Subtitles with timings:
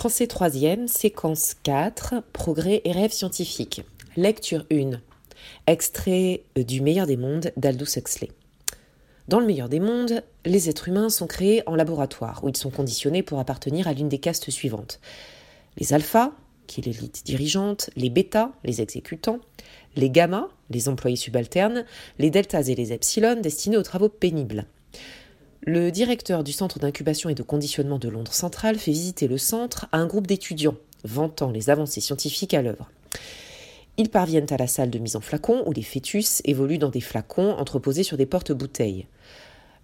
[0.00, 3.82] Français 3e, séquence 4, progrès et rêves scientifiques.
[4.16, 4.92] Lecture 1.
[5.66, 8.30] Extrait du meilleur des mondes d'Aldous Huxley.
[9.28, 12.70] Dans le meilleur des mondes, les êtres humains sont créés en laboratoire, où ils sont
[12.70, 15.00] conditionnés pour appartenir à l'une des castes suivantes.
[15.76, 16.32] Les alphas,
[16.66, 19.40] qui est l'élite dirigeante, les bêtas, les exécutants,
[19.96, 21.84] les gammas, les employés subalternes,
[22.18, 24.64] les deltas et les epsilon destinés aux travaux pénibles.
[25.62, 29.88] Le directeur du centre d'incubation et de conditionnement de Londres Central fait visiter le centre
[29.92, 32.90] à un groupe d'étudiants, vantant les avancées scientifiques à l'œuvre.
[33.98, 37.02] Ils parviennent à la salle de mise en flacon où les fœtus évoluent dans des
[37.02, 39.06] flacons entreposés sur des portes-bouteilles.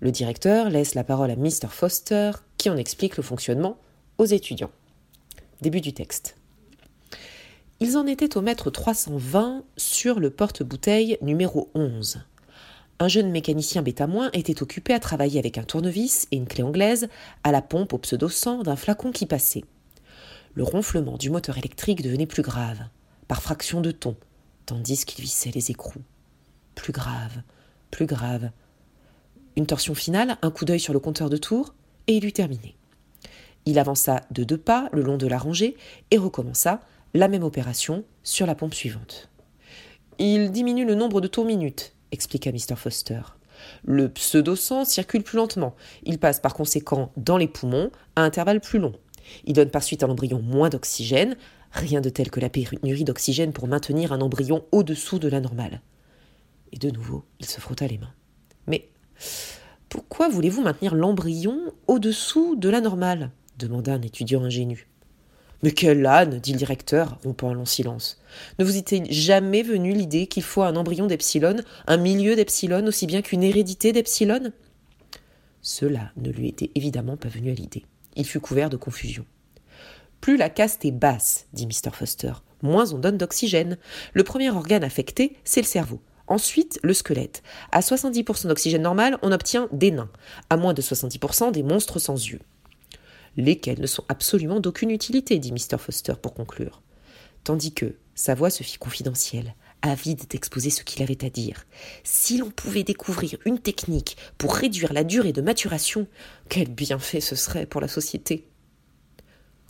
[0.00, 1.68] Le directeur laisse la parole à Mr.
[1.68, 3.76] Foster qui en explique le fonctionnement
[4.16, 4.70] aux étudiants.
[5.60, 6.36] Début du texte.
[7.80, 12.20] Ils en étaient au mètre 320 sur le porte-bouteille numéro 11.
[12.98, 17.08] Un jeune mécanicien bêta- était occupé à travailler avec un tournevis et une clé anglaise
[17.44, 19.64] à la pompe au pseudo-sang d'un flacon qui passait.
[20.54, 22.78] Le ronflement du moteur électrique devenait plus grave,
[23.28, 24.16] par fraction de ton,
[24.64, 26.00] tandis qu'il vissait les écrous.
[26.74, 27.42] Plus grave,
[27.90, 28.50] plus grave.
[29.56, 31.74] Une torsion finale, un coup d'œil sur le compteur de tour,
[32.06, 32.76] et il eut terminé.
[33.66, 35.76] Il avança de deux pas le long de la rangée
[36.10, 36.80] et recommença
[37.12, 39.28] la même opération sur la pompe suivante.
[40.18, 42.74] Il diminue le nombre de tours minutes, expliqua Mr.
[42.76, 43.20] Foster.
[43.84, 45.74] Le pseudo-sang circule plus lentement.
[46.04, 48.94] Il passe par conséquent dans les poumons à intervalles plus longs.
[49.44, 51.36] Il donne par suite à l'embryon moins d'oxygène,
[51.72, 55.80] rien de tel que la pénurie d'oxygène pour maintenir un embryon au-dessous de la normale.
[56.72, 58.12] Et de nouveau, il se frotta les mains.
[58.66, 58.88] Mais
[59.88, 63.30] pourquoi voulez-vous maintenir l'embryon au-dessous de la normale?
[63.58, 64.86] demanda un étudiant ingénu.
[65.62, 68.20] Mais quel âne dit le directeur, rompant un long silence.
[68.58, 73.06] Ne vous est-il jamais venu l'idée qu'il faut un embryon d'epsilon, un milieu d'epsilon aussi
[73.06, 74.52] bien qu'une hérédité d'epsilon?
[75.62, 77.84] Cela ne lui était évidemment pas venu à l'idée.
[78.14, 79.24] Il fut couvert de confusion.
[80.20, 81.90] Plus la caste est basse, dit Mr.
[81.92, 83.78] Foster, moins on donne d'oxygène.
[84.12, 86.00] Le premier organe affecté, c'est le cerveau.
[86.28, 87.42] Ensuite, le squelette.
[87.70, 90.10] À 70% d'oxygène normal, on obtient des nains.
[90.50, 92.40] À moins de 70%, des monstres sans yeux
[93.36, 95.78] lesquels ne sont absolument d'aucune utilité, dit Mr.
[95.78, 96.82] Foster pour conclure.
[97.44, 101.64] Tandis que sa voix se fit confidentielle, avide d'exposer ce qu'il avait à dire.
[102.02, 106.06] Si l'on pouvait découvrir une technique pour réduire la durée de maturation,
[106.48, 108.48] quel bienfait ce serait pour la société.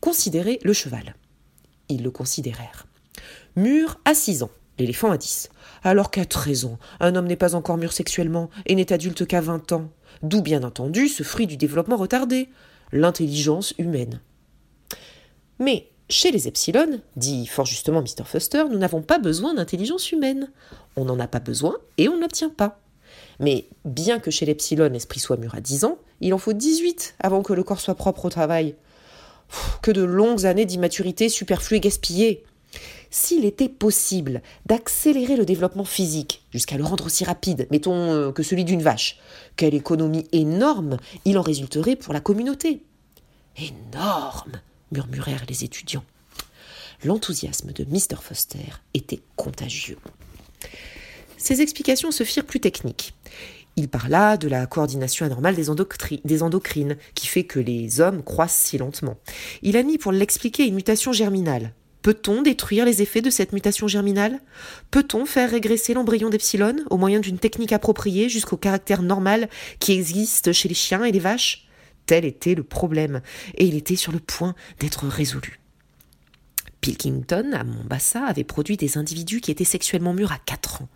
[0.00, 1.14] Considérez le cheval.
[1.88, 2.86] Ils le considérèrent.
[3.56, 5.48] Mûr à six ans, l'éléphant à dix.
[5.84, 9.40] Alors qu'à treize ans, un homme n'est pas encore mûr sexuellement et n'est adulte qu'à
[9.40, 9.90] vingt ans.
[10.22, 12.48] D'où bien entendu ce fruit du développement retardé
[12.92, 14.20] l'intelligence humaine.
[15.58, 18.24] Mais chez les epsilon, dit fort justement Mr.
[18.24, 20.50] Foster, nous n'avons pas besoin d'intelligence humaine.
[20.96, 22.80] On n'en a pas besoin et on n'obtient pas.
[23.40, 27.16] Mais bien que chez l'epsilon l'esprit soit mûr à 10 ans, il en faut 18
[27.18, 28.74] avant que le corps soit propre au travail.
[29.82, 32.44] que de longues années d'immaturité superflues et gaspillées.
[33.10, 38.42] S'il était possible d'accélérer le développement physique jusqu'à le rendre aussi rapide, mettons euh, que
[38.42, 39.18] celui d'une vache,
[39.56, 42.82] quelle économie énorme il en résulterait pour la communauté.
[43.56, 44.60] Énorme,
[44.92, 46.04] murmurèrent les étudiants.
[47.04, 48.16] L'enthousiasme de Mr.
[48.20, 49.98] Foster était contagieux.
[51.36, 53.14] Ces explications se firent plus techniques.
[53.76, 55.66] Il parla de la coordination anormale des,
[56.24, 59.16] des, endocrines, qui fait que les hommes croissent si lentement.
[59.62, 61.72] Il a mis pour l'expliquer une mutation germinale,
[62.02, 64.40] Peut-on détruire les effets de cette mutation germinale?
[64.90, 69.48] Peut-on faire régresser l'embryon d'epsilon au moyen d'une technique appropriée jusqu'au caractère normal
[69.78, 71.68] qui existe chez les chiens et les vaches?
[72.06, 73.22] Tel était le problème,
[73.54, 75.60] et il était sur le point d'être résolu.
[76.80, 80.88] Pilkington, à Mombasa, avait produit des individus qui étaient sexuellement mûrs à 4 ans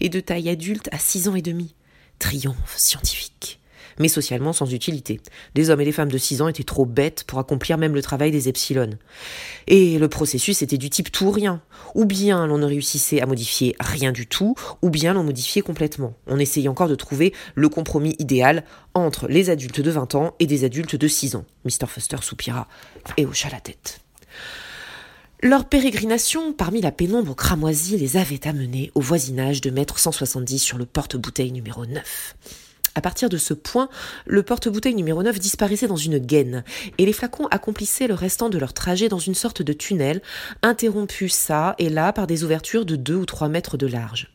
[0.00, 1.74] et de taille adulte à 6 ans et demi.
[2.18, 3.60] Triomphe scientifique
[3.98, 5.20] mais socialement sans utilité.
[5.54, 8.02] Les hommes et les femmes de 6 ans étaient trop bêtes pour accomplir même le
[8.02, 8.90] travail des epsilon.
[9.66, 11.60] Et le processus était du type tout ou rien.
[11.94, 16.14] Ou bien l'on ne réussissait à modifier rien du tout, ou bien l'on modifiait complètement.
[16.26, 20.46] On essayait encore de trouver le compromis idéal entre les adultes de 20 ans et
[20.46, 21.44] des adultes de 6 ans.
[21.64, 21.86] Mr.
[21.86, 22.68] Foster soupira
[23.16, 24.00] et hocha la tête.
[25.44, 30.78] Leur pérégrination parmi la pénombre cramoisie les avait amenés au voisinage de mètre 170 sur
[30.78, 32.34] le porte-bouteille numéro 9.
[32.94, 33.88] À partir de ce point,
[34.26, 36.64] le porte-bouteille numéro 9 disparaissait dans une gaine,
[36.98, 40.22] et les flacons accomplissaient le restant de leur trajet dans une sorte de tunnel,
[40.62, 44.30] interrompu ça et là par des ouvertures de deux ou trois mètres de large.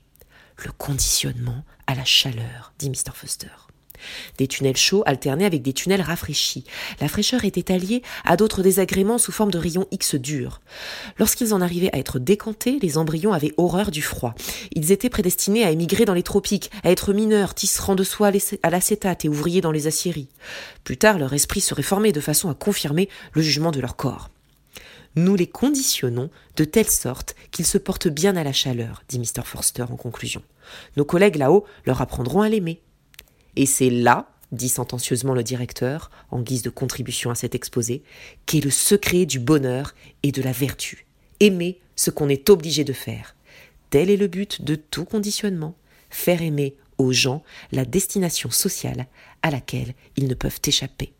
[0.58, 3.14] Le conditionnement à la chaleur, dit Mr.
[3.14, 3.69] Foster.
[4.38, 6.64] Des tunnels chauds alternaient avec des tunnels rafraîchis.
[7.02, 10.62] La fraîcheur était alliée à d'autres désagréments sous forme de rayons X durs.
[11.18, 14.36] Lorsqu'ils en arrivaient à être décantés, les embryons avaient horreur du froid.
[14.74, 18.32] Ils étaient prédestinés à émigrer dans les tropiques, à être mineurs, tisserands de soie
[18.64, 20.30] à l'acétate et ouvriers dans les aciéries.
[20.84, 24.30] Plus tard, leur esprit serait formé de façon à confirmer le jugement de leur corps.
[25.16, 29.44] nous les conditionnons de telle sorte qu'ils se portent bien à la chaleur, dit Mr.
[29.44, 30.44] Forster en conclusion.
[30.98, 32.80] Nos collègues là-haut leur apprendront à l'aimer.
[33.56, 38.04] Et c'est là, dit sentencieusement le directeur, en guise de contribution à cet exposé,
[38.46, 39.94] qu'est le secret du bonheur
[40.24, 41.06] et de la vertu.
[41.40, 43.36] Aimer ce qu'on est obligé de faire.
[43.90, 45.76] Tel est le but de tout conditionnement,
[46.10, 49.08] faire aimer aux gens la destination sociale
[49.42, 51.14] à laquelle ils ne peuvent échapper.